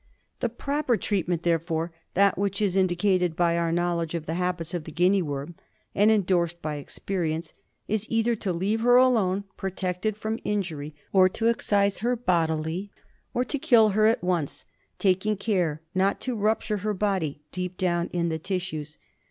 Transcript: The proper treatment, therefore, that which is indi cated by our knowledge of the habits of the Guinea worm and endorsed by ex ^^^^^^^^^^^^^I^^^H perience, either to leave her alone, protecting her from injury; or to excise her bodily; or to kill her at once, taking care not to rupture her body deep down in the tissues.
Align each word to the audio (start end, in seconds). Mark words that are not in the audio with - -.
The 0.39 0.49
proper 0.49 0.97
treatment, 0.97 1.43
therefore, 1.43 1.93
that 2.15 2.35
which 2.35 2.59
is 2.59 2.75
indi 2.75 2.95
cated 2.95 3.35
by 3.35 3.55
our 3.55 3.71
knowledge 3.71 4.15
of 4.15 4.25
the 4.25 4.33
habits 4.33 4.73
of 4.73 4.85
the 4.85 4.91
Guinea 4.91 5.21
worm 5.21 5.53
and 5.93 6.09
endorsed 6.09 6.59
by 6.59 6.77
ex 6.79 6.97
^^^^^^^^^^^^^I^^^H 6.97 7.05
perience, 7.05 7.53
either 7.87 8.35
to 8.35 8.51
leave 8.51 8.79
her 8.81 8.95
alone, 8.95 9.43
protecting 9.57 10.13
her 10.13 10.17
from 10.19 10.39
injury; 10.43 10.95
or 11.13 11.29
to 11.29 11.49
excise 11.49 11.99
her 11.99 12.15
bodily; 12.15 12.89
or 13.35 13.45
to 13.45 13.59
kill 13.59 13.89
her 13.89 14.07
at 14.07 14.23
once, 14.23 14.65
taking 14.97 15.37
care 15.37 15.83
not 15.93 16.19
to 16.21 16.35
rupture 16.35 16.77
her 16.77 16.95
body 16.95 17.43
deep 17.51 17.77
down 17.77 18.07
in 18.11 18.29
the 18.29 18.39
tissues. 18.39 18.97